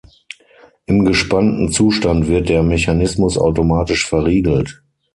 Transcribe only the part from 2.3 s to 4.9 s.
der Mechanismus automatisch verriegelt.